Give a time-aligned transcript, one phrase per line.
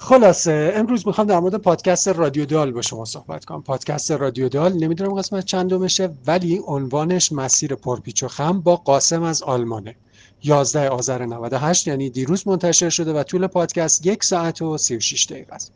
[0.00, 3.62] خلاصه امروز می‌خوام در مورد پادکست رادیو دال با شما صحبت کنم.
[3.62, 9.42] پادکست رادیو دال نمی‌دونم قسمت چندمشه ولی عنوانش مسیر پرپیچ و خم با قاسم از
[9.42, 9.96] آلمانه.
[10.42, 15.54] 11 آذر 98 یعنی دیروز منتشر شده و طول پادکست یک ساعت و 36 دقیقه
[15.54, 15.72] است.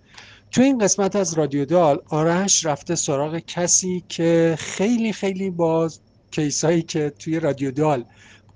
[0.50, 6.00] تو این قسمت از رادیو دال آرش رفته سراغ کسی که خیلی خیلی باز
[6.30, 8.04] کیسایی که توی رادیو دال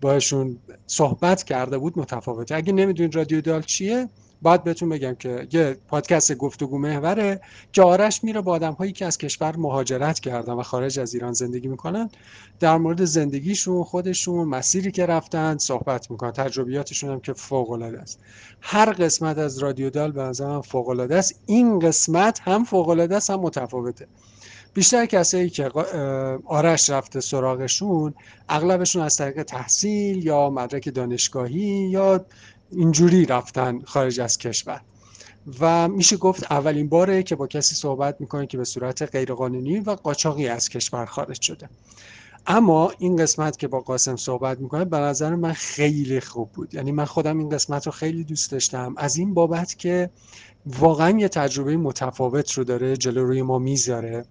[0.01, 2.55] باشون صحبت کرده بود متفاوته.
[2.55, 4.09] اگه نمی‌دونید رادیو دال چیه
[4.43, 7.41] باید بهتون بگم که یه پادکست گفتگو محوره.
[7.73, 11.33] که آرش میره با آدم هایی که از کشور مهاجرت کردن و خارج از ایران
[11.33, 12.11] زندگی می‌کنن.
[12.61, 16.33] در مورد زندگیشون خودشون مسیری که رفتن صحبت می‌کنن.
[16.33, 18.21] تجربیاتشون هم که فوق العاده است.
[18.61, 21.41] هر قسمت از رادیو دال به نظرم فوق العاده است.
[21.47, 24.07] این قسمت هم فوق العاده است هم متفاوته.
[24.77, 25.71] بیشتر کسایی که
[26.47, 28.15] آرش رفته سراغشون
[28.49, 32.27] اغلبشون از طریق تحصیل یا مدرک دانشگاهی یا
[32.73, 34.81] اینجوری رفتن خارج از کشور.
[35.61, 39.91] و میشه گفت اولین باره که با کسی صحبت می‌کنه که به صورت غیرقانونی و
[39.91, 41.69] قاچاقی از کشور خارج شده.
[42.47, 46.75] اما این قسمت که با قاسم صحبت می‌کنه به نظر من خیلی خوب بود.
[46.75, 48.95] یعنی من خودم این قسمت رو خیلی دوست داشتم.
[48.97, 50.11] از این بابت که
[50.67, 54.25] واقعا یه تجربه متفاوت رو داره جلو روی ما می‌ذاره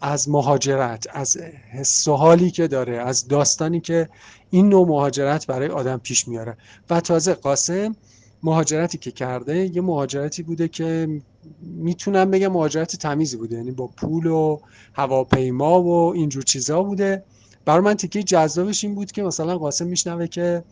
[0.00, 1.36] از مهاجرت از
[1.72, 4.08] حس حالی که داره از داستانی که
[4.50, 6.56] این نوع مهاجرت برای آدم پیش میاره.
[6.90, 7.96] و تازه قاسم
[8.42, 11.20] مهاجرتی که کرده یه مهاجرتی بوده که
[11.62, 13.56] می‌تونم بگم مهاجرت تمیزی بوده.
[13.56, 14.58] یعنی با پول و
[14.94, 17.24] هواپیما و اینجور چیزا بوده.
[17.64, 20.64] برای من تیکه جذابش این بود که مثلا قاسم میشنوه که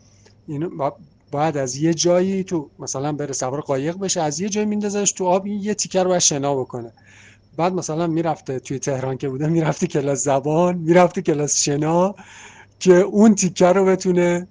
[1.35, 5.27] باید از یه جایی تو مثلا بره سوار قایق بشه از یه جایی میندازش تو
[5.27, 6.93] آب یه تیکه رو شنا بکنه.
[7.57, 12.15] بعد مثلا می‌رفته توی تهران که بوده می‌رفته کلاس زبان می‌رفته کلاس شنا
[12.79, 14.47] که اون تیکه رو بتونه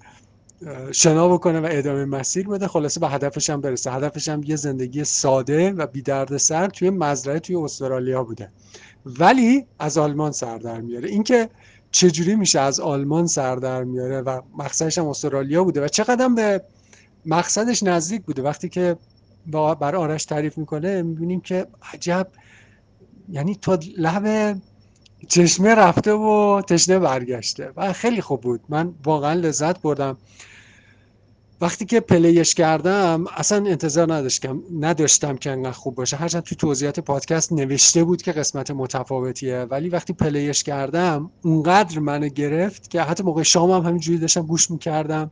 [0.91, 2.67] شنا بکنه و ادامه مسیر بده.
[2.67, 3.91] خلاصه به هدفش هم برسه.
[3.91, 8.49] هدفش هم یه زندگی ساده و بی درد سر توی مزرعه توی استرالیا بوده.
[9.05, 11.09] ولی از آلمان سر در میاره.
[11.09, 11.49] اینکه
[11.91, 16.61] چجوری میشه از آلمان سر در میاره و مقصدش هم استرالیا بوده و چقدر به
[17.25, 18.41] مقصدش نزدیک بوده.
[18.41, 18.97] وقتی که
[19.79, 22.27] برای آرش تعریف می‌کنه می‌بینیم که عجب
[23.29, 24.57] یعنی تا لب
[25.27, 28.61] چشمه رفته و تشنه برگشته و خیلی خوب بود.
[28.69, 30.17] من واقعا لذت بردم.
[31.61, 36.17] وقتی که پلیش کردم اصلا انتظار نداشتم نداشتم که انقدر خوب باشه.
[36.17, 42.27] هرچند تو توضیحات پادکست نوشته بود که قسمت متفاوتیه ولی وقتی پلیش کردم اونقدر منو
[42.27, 45.31] گرفت که حتی موقع شام هم همینجوری داشتم گوش می‌کردم.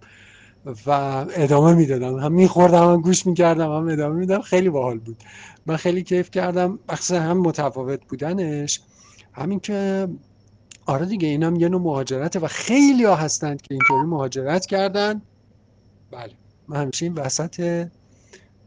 [0.66, 0.92] و
[1.36, 2.18] ادامه می‌دادم.
[2.20, 4.42] هم میخوردم هم گوش می‌کردم هم ادامه می‌دادم.
[4.42, 5.24] خیلی باحال بود.
[5.66, 6.80] من خیلی کیف کردم.
[6.90, 8.82] مخصوصا هم متفاوت بودنش
[9.34, 10.08] همین که
[10.86, 15.22] آره دیگه اینم یه نوع مهاجرته و خیلی ها هستند که اینطوری مهاجرت کردن.
[16.12, 16.34] بله.
[16.68, 17.88] من همیشه این وسط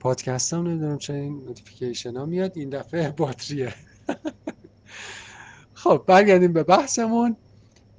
[0.01, 2.53] پادکست هم نمی‌دونم چه این نوتیفیکیشن ها میاد.
[2.57, 3.75] این دفعه باتریه.
[5.75, 7.37] خب برگردیم به بحثمون.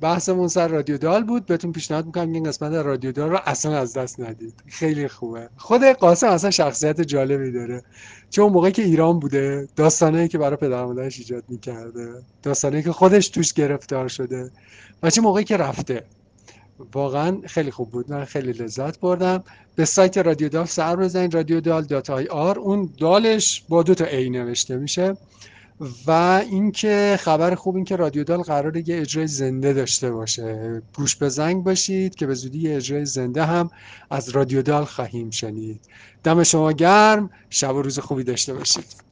[0.01, 1.45] بحثمون سر رادیو دال بود.
[1.45, 4.53] بهتون پیشنهاد می‌کنم این قسمت رادیو دال رو اصلا از دست ندید.
[4.67, 5.49] خیلی خوبه.
[5.57, 7.83] خود قاسم اصلا شخصیت جالبی داره.
[8.29, 12.13] چون موقعی که ایران بوده داستانهایی که برای پدر مادرش ایجاد می‌کرده
[12.43, 14.51] داستانهایی که خودش توش گرفتار شده
[15.03, 16.03] و چه موقعی که رفته.
[16.93, 18.11] واقعا خیلی خوب بود.
[18.11, 19.43] من خیلی لذت بردم.
[19.75, 21.35] به سایت رادیو دال سر بزنید.
[21.35, 22.59] رادیو دال dot IR.
[22.59, 25.17] اون دالش با دو تا A نوشته میشه.
[26.07, 26.11] و
[26.51, 30.81] اینکه خبر خوب این که رادیو دال قراره یه اجرای زنده داشته باشه.
[30.95, 33.69] گوش به زنگ باشید که به زودی یه اجرای زنده هم
[34.09, 35.81] از رادیو دال خواهیم شنید.
[36.23, 37.29] دم شما گرم.
[37.49, 39.04] شب و روز خوبی داشته باشید.